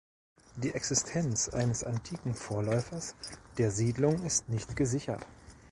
[0.55, 3.13] Die Existenz eines antiken Vorläufers
[3.59, 5.23] der Siedlung ist nicht gesichert.